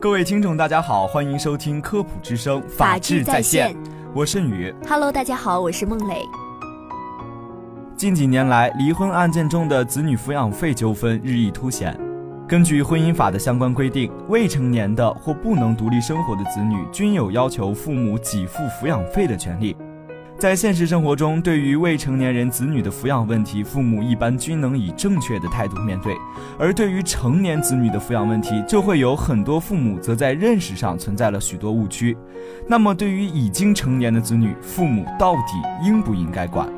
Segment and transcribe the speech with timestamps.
[0.00, 3.74] 各位听众，大家好，欢迎收听科普之声，法治在线。
[4.14, 4.72] 我是雨。
[4.88, 6.22] Hello，大家好，我是孟磊。
[7.96, 11.98] 近几年来，离婚案件中的子女抚养费纠纷日益凸显。
[12.46, 19.76] 根据婚姻法的相关规定，未成年的或不能独立生活的子女均有要求父母给付抚养费的权利。
[20.38, 26.12] 在现实生活中，对于未成年人子女的抚养问题，父母一般均能以正确的态度面对；
[26.56, 32.16] 而对于成年子女的抚养问题，就会有很多父母则在认识上存在了许多误区。
[32.68, 35.40] 那么，对于已经成年的子女，父母到底
[35.84, 36.68] 应不应该管？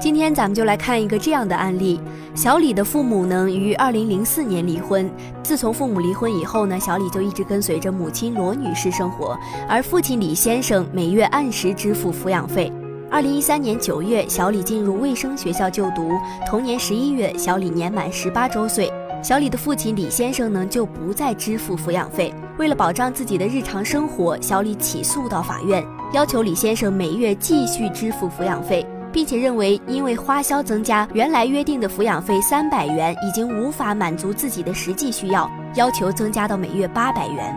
[0.00, 2.00] 今天咱们就来看一个这样的案例：
[2.34, 5.10] 小李的父母呢于二零零四年离婚。
[5.50, 9.36] 自从父母离婚以后呢，小李就一直跟随着母亲罗女士生活，
[9.68, 12.72] 而父亲李先生每月按时支付抚养费。
[13.10, 16.12] 二零一三年九月，小李进入卫生学校就读。
[16.48, 18.92] 同年十一月，小李年满十八周岁，
[19.24, 22.32] 小李的父亲李先生呢就不再支付抚养费。
[22.56, 28.86] 为了保障自己的日常生活，小李起诉到法院，要求李先生每月继续支付抚养费。
[29.12, 37.56] 并且认为，因为花销增加，原来约定的抚养费三百元已经无法满足自己的实际需要，要求增加到每月八百元。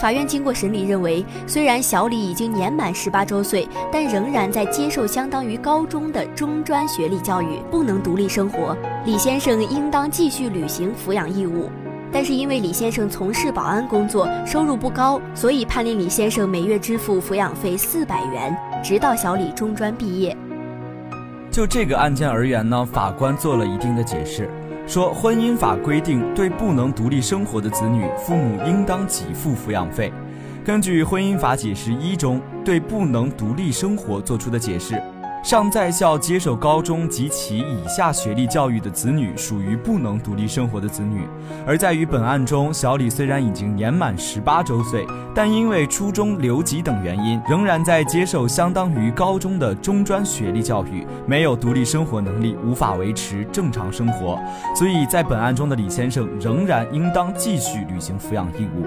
[0.00, 8.76] 法院经过审理认为，虽然小李已经年满十八周岁，但仍然在接受相当于高中的中专学历教育，不能独立生活。
[9.04, 11.68] 李先生应当继续履行抚养义务。
[12.12, 20.34] 但是因为李先生从事保安工作，收入不高，所以判令李先生每月支付抚养费四百元，直到小李中专毕业。
[21.50, 24.48] 就这个案件而言呢，法官做了一定的解释，
[24.86, 30.12] 说婚姻法规定对不能独立生活的子女，父母应当给付抚养费。
[30.64, 35.02] 根据婚姻法解释一中对不能独立生活作出的解释。
[35.42, 41.26] 尚在校接受高中及其以下学历教育的子女，属于不能独立生活的子女。
[41.66, 54.38] 而在于本案中，小李虽然已经年满十八周岁，但因为初中留级等原因，仍然在接受相当于高中的中专学历教育，没有独立生活能力，无法维持正常生活。
[54.74, 58.86] 所以在本案中的李先生仍然应当继续履行抚养义务。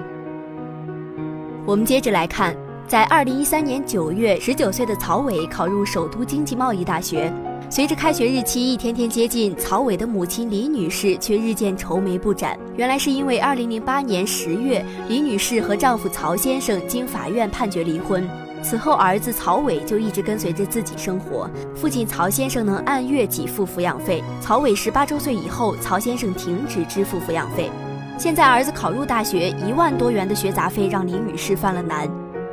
[1.66, 2.54] 我们接着来看。
[2.92, 7.32] 在二零一三年九月，十九岁的曹伟考入首都经济贸易大学。
[7.70, 12.54] 随着开学日期一天天接近，曹伟的母亲李女士却日渐愁眉不展。
[12.76, 18.28] 原来是因为二零零八年十月，李女士和丈夫曹先生经法院判决离婚，
[18.62, 21.48] 此后儿子曹伟就一直跟随着自己生活。
[21.74, 24.22] 父亲曹先生能按月给付抚养费。
[24.38, 27.70] 曹伟十八周岁以后，曹先生停止支付抚养费。
[28.18, 32.06] 现在儿子考入大学，一万多元的学杂费让李女士犯了难。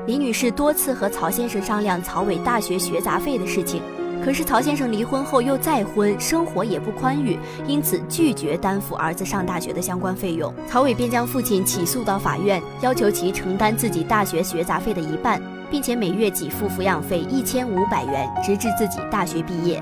[0.09, 3.79] 李女士多次和曹先生商量曹伟大学学杂费的事情，
[4.25, 7.37] 可是曹先生离婚后又再婚，生活也不宽裕，
[7.67, 10.51] 因此拒绝担负儿子上大学的相关费用。
[10.67, 15.39] 曹伟便将父亲起诉到法院，要求其承担自己大学学杂费的一半，
[15.69, 19.79] 并且每月给付抚养费一千五百元，直至自己大学毕业。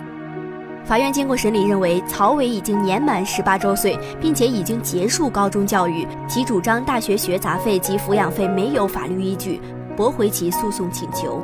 [0.83, 9.61] 法院经过审理认为，曹伟已经年满十八周岁，并且已经结束高中教育，其主张大学学杂费及抚养费没有法律依据。
[9.97, 11.41] 驳回其诉讼请求。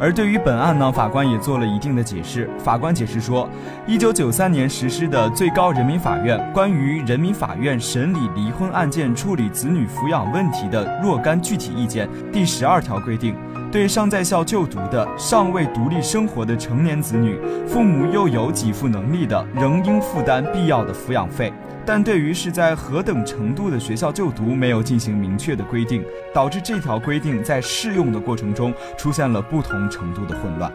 [0.00, 2.50] 而对于本案呢，法官也做了一定的解释。
[2.58, 3.48] 法官解释说，
[3.86, 13.36] 一九九三年实施的最高人民法院关于人民法院审理离婚案件处理子女抚养问题的若干具体意见第十二条规定。
[13.70, 21.50] 对尚在校就读的、尚未独立生活的成年子女，父母又有给付能力的，仍应负担必要的抚养费。
[21.84, 30.72] 但对于是在何等程度的学校就读，没有进行明确的规定，导致这条规定在适用的过程中出现了不同程度的混乱。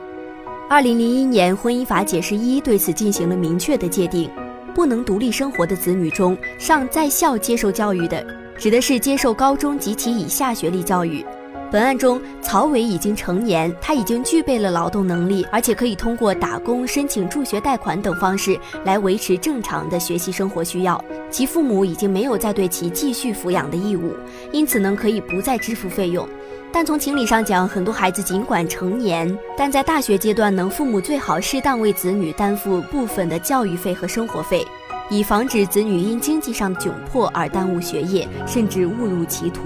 [0.69, 4.29] 二零零一年婚姻法解释一对此进行了明确的界定：
[4.75, 8.25] 不能独立生活的子女中，尚在校接受教育的，
[8.57, 11.25] 指的是接受高中及其以下学历教育。
[11.69, 21.03] 本案中，曹伟已经成年，他已经具备了劳动能力，而且可以通过打工、申请助学贷款等方式来维持正常的学习生活需要。
[21.29, 24.13] 其父母已经没有再对其继续抚养的义务，
[24.53, 26.25] 因此呢，可以不再支付费用。
[26.71, 34.65] 但从情理上讲，很多孩子尽管成年，但在大学阶段呢，父母最好适当为子女担负部分的教育费和生活费，
[35.09, 39.63] 以防止子女因经济上的窘迫而耽误学业，甚至误入歧途。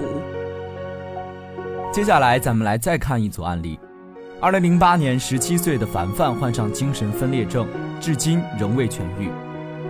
[1.92, 3.78] 接下来，咱们来再看一组案例。
[4.40, 7.68] 二零零八年，十七岁的凡凡患上精神分裂症，
[8.00, 9.28] 至今仍未痊愈，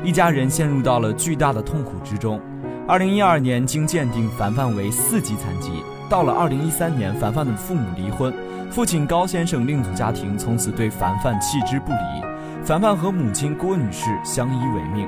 [0.03, 2.41] 一家人陷入到了巨大的痛苦之中。
[2.89, 5.71] 二零一二年，经鉴定，凡凡为四级残疾。
[6.11, 8.35] 到了二零一三年，凡凡的父母离婚，
[8.69, 12.25] 父亲高先生另组家庭，从此对凡凡弃之不理。
[12.65, 15.07] 凡凡和母亲郭女士相依为命。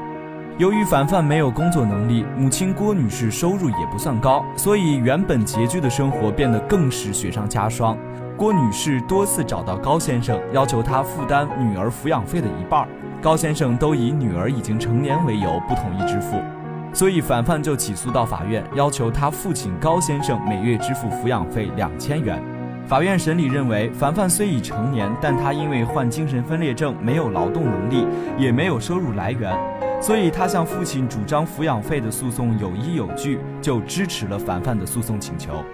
[0.56, 7.99] 由于凡凡没有工作能力，母亲郭女士收入也不算高，所以原本拮据的生活变得更是雪上加霜。
[8.37, 12.87] 郭女士多次找到高先生，要求他负担女儿抚养费的一半，
[13.21, 16.41] 高先生都以女儿已经成年为由不同意支付，
[16.93, 22.41] 所以凡凡就起诉到法院，要求他父亲高先生每月支付抚养费两千元。
[22.87, 28.07] 法院审理认为，凡凡虽已成年，但他因为患精神分裂症，没有劳动能力，
[28.39, 29.57] 也没有收入来源。
[30.03, 35.65] 所以，他向父亲主张抚养费的诉讼有依有据，就支持了凡凡的诉讼请求。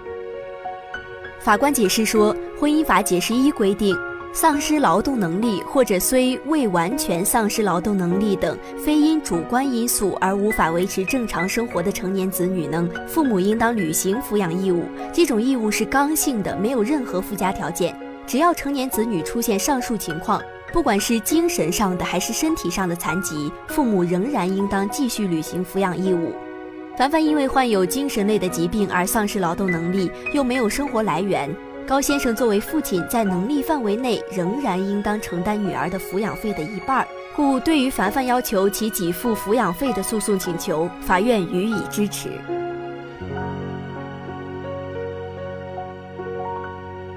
[1.41, 3.93] 法官解释说，《婚姻法解释一》规定，
[4.33, 14.85] 丧失劳动能力或者虽未完全丧失劳动能力等非因主观因素而无法维持正常生活的成年子女，呢，父母应当履行抚养义务。
[15.11, 17.95] 这种义务是刚性的，没有任何附加条件。
[18.25, 20.41] 只要成年子女出现上述情况。
[20.71, 26.31] 不管是精神上的还是身体上的残疾，父母仍然应当继续履行抚养义务。
[26.97, 31.53] 凡凡因为患有精神类的疾病而丧失劳动能力，又没有生活来源，
[31.91, 37.05] 高先生作为父亲，在能力范围内仍然应当承担女儿的抚养费的一半，
[37.35, 42.29] 故对于凡凡要求其给付抚养费的诉讼请求，法院予以支持。